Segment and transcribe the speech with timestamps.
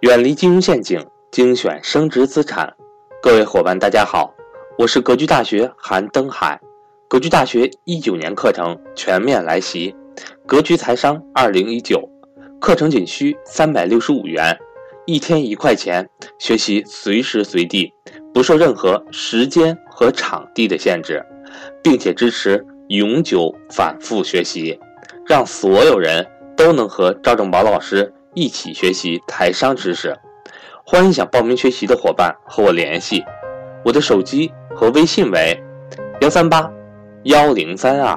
[0.00, 2.70] 远离金融陷阱，精选升值资产。
[3.22, 4.34] 各位伙伴，大家好，
[4.76, 6.60] 我是格局大学韩登海。
[7.08, 9.96] 格局大学一九年课程全面来袭，
[10.44, 12.06] 格局财商二零一九
[12.60, 14.54] 课程仅需三百六十五元，
[15.06, 16.06] 一天一块钱，
[16.38, 17.90] 学习随时随地，
[18.34, 21.24] 不受任何时间和场地的限制，
[21.82, 24.78] 并且支持永久反复学习，
[25.26, 28.12] 让所有人都能和赵正宝老师。
[28.38, 30.14] 一起学习台商知识，
[30.84, 33.24] 欢迎想报名学习的伙伴和我联系，
[33.82, 35.58] 我的手机和微信为
[36.20, 36.70] 幺三八
[37.24, 38.14] 幺零三二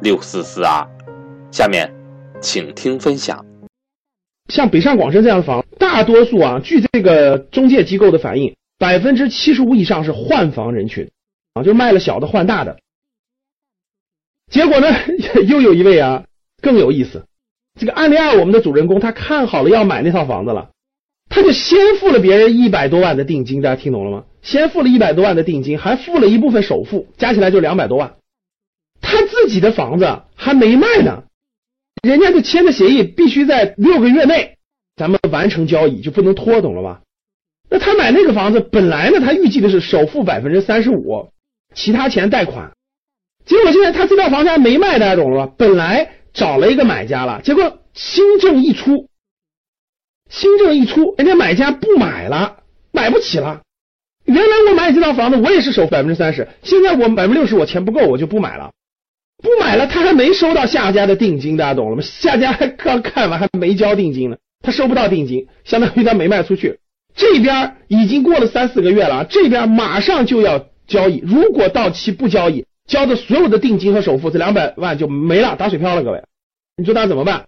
[0.00, 0.84] 六四四二。
[1.52, 1.94] 下面
[2.40, 3.46] 请听分享。
[4.48, 11.08] 像北上广深这样的房，大多数啊，据这个中介机构的反映，百分之七十五以上是换房人群
[11.54, 12.78] 啊，就卖了小的换大的。
[14.50, 14.88] 结果呢，
[15.46, 16.24] 又有一位啊，
[16.60, 17.26] 更有意思。
[17.78, 20.70] 这个案例二，我们的主人公他看好了要买那套房子了，
[21.30, 24.24] 他就先付了别人一百多万的定金，大家听懂了吗？
[24.42, 28.14] 先付了一百多万的定金，还付了一部分首付，加起来就两百多万。
[29.00, 31.24] 他自己的房子还没卖呢，
[32.02, 34.58] 人家就签的协议必须在六个月内
[34.96, 37.00] 咱们完成交易，就不能拖，懂了吧？
[37.70, 41.30] 那他买那个房子本来呢，他预计的是首付百分之三十五，
[41.74, 42.72] 其他钱贷款，
[43.46, 45.52] 结果现在他这套房子还没卖，大家懂了吧？
[45.56, 46.10] 本来。
[46.32, 49.08] 找了一个买家了，结果新政一出，
[50.30, 52.58] 新政一出，人家买家不买了，
[52.90, 53.62] 买不起了。
[54.24, 58.72] 原来我买你这套房子，我也是首付百分之三十，现在我百分之六十，我钱不够，我就不买了，
[59.42, 59.86] 不买了。
[59.86, 62.02] 他还没收到下家的定金，大家懂了吗？
[62.02, 66.78] 下家还刚看完，还没交定金呢，他收不到定金，相当于他没卖出去。
[67.14, 72.64] 这边已经过了三四个月了，这边马上就要交易，如果到期不交易。
[72.86, 76.02] 交的所有的定金和首付，这两百万就没了，打水漂了。
[76.02, 76.22] 各位，
[76.76, 77.46] 你说他怎么办？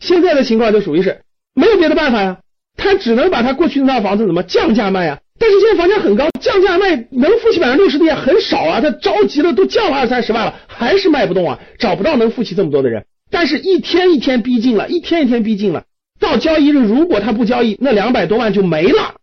[0.00, 1.22] 现在的情况就属于是
[1.54, 2.40] 没有别的办法呀，
[2.76, 5.20] 他只能把他过去那套房子怎么降价卖呀？
[5.38, 8.80] 但是现在房价很高，降价卖能付起百分之六十的也很少啊。
[8.80, 13.04] 他着急了，都降了二三十万了，还是卖不动啊，找不到能付起这么多的人。
[13.30, 15.84] 但是一天一天逼近了，一天一天逼近了，
[16.20, 19.14] 到交易日如果他不交易，那两百多万就没了。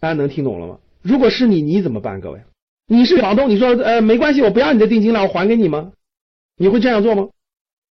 [0.00, 0.78] 大家能听懂了吗？
[1.02, 2.20] 如果是你，你怎么办？
[2.20, 2.40] 各位？
[2.86, 5.92] 你是房东，你说呃没关系，我不要你的定金了，我还给你吗？
[6.56, 7.28] 你会这样做吗？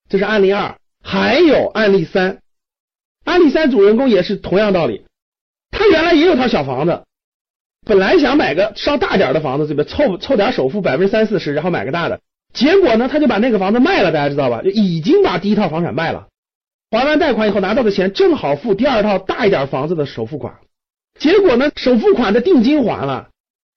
[0.08, 2.42] 这是案例二，还有案例三，
[3.24, 5.04] 案例三主人公也是同样道理，
[5.70, 7.04] 他原来也有套小房子，
[7.86, 12.20] 本来想买个稍大点的房子，这边凑凑点首付百分之三四十，然后买个大的，
[12.52, 14.60] 结果呢他就把那个房子卖了，大家知道吧？
[14.62, 16.28] 就已经把第一套房产卖了，
[16.90, 20.58] 还完贷款以后拿到的钱正好付第二套大一点房子的首付款，
[21.18, 23.30] 结果呢首付款的定金还了，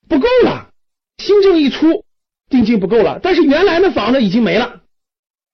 [0.09, 0.71] 不够了。
[1.17, 2.03] 新政一出，
[2.49, 4.81] 定金不够了，但是原来的房子已经没了，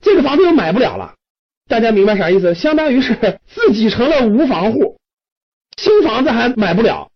[0.02, 1.16] 这个房子又买不了了。
[1.70, 2.54] 大家明白啥意思？
[2.54, 4.98] 相当于是自己成了无房户，
[5.78, 7.10] 新房子还买不了，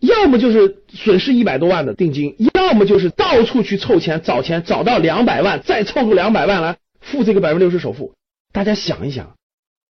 [0.00, 8.14] 要么就是损失一百多万的定金，要么就是到处去凑钱找钱，找到两百万，再凑出两百万来付这个百分之六十首付。
[8.52, 9.34] 大家想一想，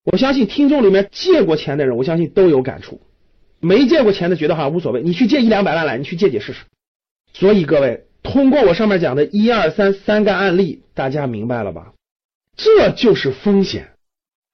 [0.05, 3.03] 我相信听众里面借过钱的人，我相信都有感触。
[3.61, 6.65] 没借过钱的觉得好像无所谓，你去借一两百万来，你去借借试试。
[7.39, 11.93] 所以各位，通过我上面讲的一二三三个案例，大家明白了吧？
[12.57, 13.91] 这就是风险，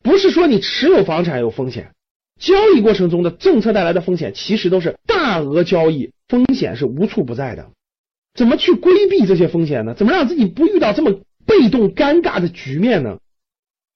[0.03, 1.93] 不是说你持有房产有风险，
[2.41, 7.71] 交易过程中的政策带来的风险，其实都是大额交易风险是无处不在的。
[8.35, 9.95] 怎么去规避这些风险呢？
[9.95, 13.19] 怎么让自己不遇到这么被动尴尬的局面呢？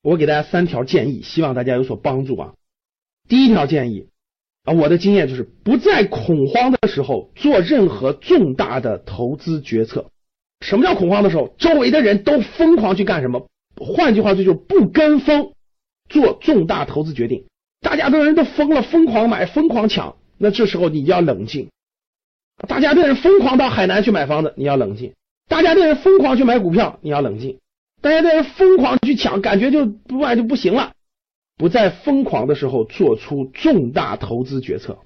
[0.00, 2.54] 我给大家三条建议，希望大家有所帮助啊。
[3.28, 4.06] 第一条建议。
[4.66, 10.10] 啊，我的经验就是不在恐慌的时候做任何重大的投资决策。
[10.60, 11.54] 什么叫恐慌的时候？
[11.56, 13.46] 周围的人都疯狂去干什么？
[13.76, 15.52] 换句话说，就是不跟风
[16.08, 17.44] 做重大投资决定。
[17.80, 20.16] 大家的人都疯了，疯狂买，疯狂抢。
[20.38, 21.68] 那这时候你要冷静。
[22.66, 25.12] 大家的人疯狂到海南去买房子，你要冷静。
[25.48, 27.58] 大家的人疯狂去买股票，你要冷静。
[28.00, 30.92] 大家的人疯狂去抢，感觉就不买就不行了。
[31.56, 34.98] 不在疯狂的时候做出重大投资决策。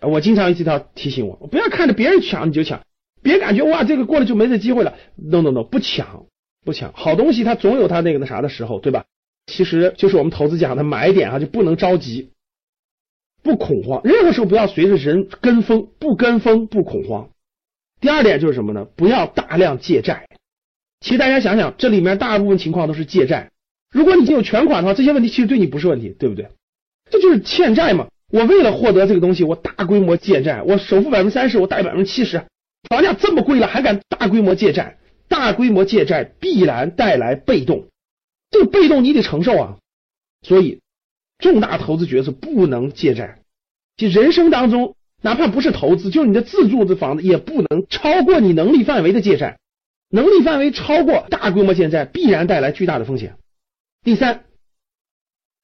[0.00, 2.82] 我经常这条提醒我，不要看着别人抢你就抢，
[3.22, 4.98] 别感觉哇这个过了就没这机会了。
[5.16, 6.26] No No No，不抢
[6.64, 9.04] 不抢，好东西它总有它那个那啥的时候，对吧？
[9.46, 12.30] 其实就是我们投资讲的买点啊，就不能着急，
[13.42, 17.30] 不恐慌，任何时候不要随着人跟风，不跟风不恐慌。
[18.00, 18.86] 第二点就是什么呢？
[18.96, 20.26] 不要大量借债。
[21.00, 23.50] 其实大家想想，这里面大部分情况都是借债。
[23.94, 26.48] 如果你已经有全款的话，这些问题其实对你不是问题，对不对？
[27.08, 28.08] 这就是欠债嘛。
[28.32, 32.42] 我为了获得这个东西，我大规模借债，我首付百分之三十，我贷百分之七十，
[32.88, 34.98] 房价这么贵了，还敢大规模借债？
[35.28, 37.86] 大规模借债必然带来被动，
[38.50, 39.76] 这个被动你得承受啊。
[40.42, 40.80] 所以，
[41.38, 43.38] 重大投资决策不能借债，
[43.96, 49.58] 就人生当中，哪怕不是投资，就是你的自住的房子，也不能超过你能力范围的借债。
[50.10, 53.36] 能力范围超过大规模借债，必然带来巨大的风险。
[54.04, 54.44] 第三，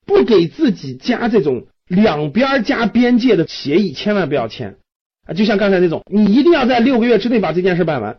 [0.06, 4.78] 不给自己加这种两边加边界的协议，千万不要签
[5.26, 5.34] 啊！
[5.34, 8.16] 就像刚才那种，你一定要在六个月之内把这件事办完，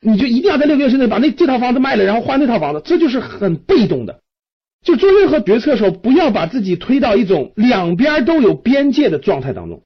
[0.00, 4.20] 你就一定要在六个月之内把那这套房子卖了，然后换那套房子，这就是很被动的。
[4.84, 9.82] 就做任何决策的时候，不要把自己推到一种两边都有边界的状态当中。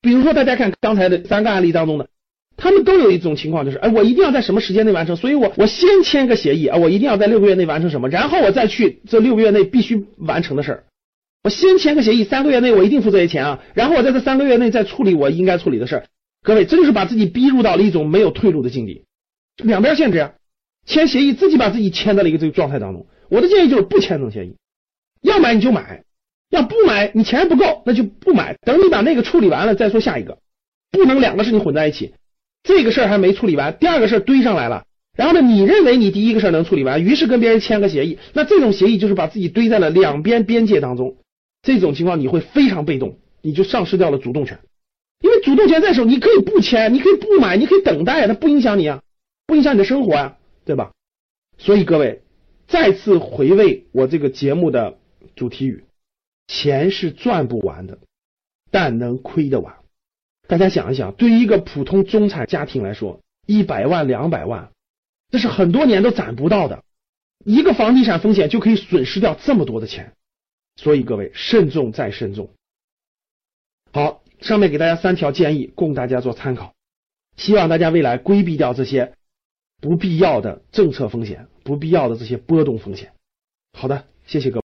[0.00, 2.08] 比如说，大家看刚才的三个案例当中的。
[2.56, 10.84] 他们都有一种情况，就是哎，我一定要在什么时间内完成，所以我我先签个协议啊，我一定要在六个月内完成什么，然后我再去这六个月内必须完成的事儿。
[11.44, 16.06] 我先签个协议，三个月内我一定付这些钱啊，然后我在这三个月内再处理我应该处理的事儿。
[16.42, 19.04] 各位，这就是把自己逼入到了一种没有退路的境地，
[19.62, 20.32] 两边限制啊，
[20.86, 23.06] 签协议自己把自己签到了一个这个状态当中。
[23.28, 24.56] 我的建议就是不签这种协议，
[25.20, 26.04] 要买你就买，
[26.50, 30.38] 要不买你钱不够那就不买，等你把那个处理完了再说下一个，
[30.90, 32.14] 不能两个事情混在一起。
[32.66, 34.84] 这个事儿还没处理完，第二个事儿堆上来了，
[35.16, 41.16] 然后呢，你认为你第一个事儿能处理完，于是跟别人签个协议，那这种协议就是把自己堆在了两边边界当中，
[41.62, 44.58] 这种情况你会非常被动，你就丧失掉了主动权，
[45.20, 49.00] 因为主动权在手，你可以不签，你可以不买，你可以等待，它不影响你啊，
[49.46, 50.90] 不影响你的生活啊，对吧？
[51.58, 52.22] 所以各位
[52.66, 54.98] 再次回味我这个节目的
[55.36, 55.84] 主题语：
[56.48, 57.98] 钱是赚不完的，
[58.70, 59.76] 但能亏得完。
[60.48, 64.70] 大家想一想，对于一个普通中产家庭来说，一百万、两百万，
[65.30, 66.84] 这是很多年都攒不到的。
[67.44, 70.12] 一个房地产风险就可以损失掉这么多的钱，
[70.76, 72.50] 所以各位慎重再慎重。
[73.92, 76.74] 好，上面给大家三条建议，供大家做参考。
[77.36, 79.14] 希望大家未来规避掉这些
[79.80, 83.12] 不必要的政策风险、不必要的这些波动风险。
[83.72, 84.65] 好的，谢谢各位。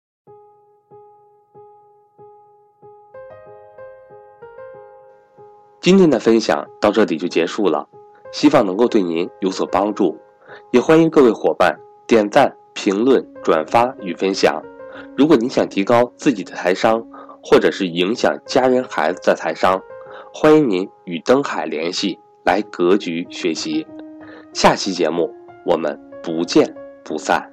[5.80, 7.88] 今天的分享到这里就结束了，
[8.32, 10.18] 希望能够对您有所帮助，
[10.72, 11.74] 也欢迎各位伙伴
[12.06, 14.62] 点赞、评论、转发与分享。
[15.16, 17.02] 如果您想提高自己的财商，
[17.42, 19.80] 或者是影响家人孩子的财商，
[20.34, 23.86] 欢迎您与登海联系，来格局学习。
[24.52, 25.34] 下期节目
[25.64, 27.49] 我们不见不散。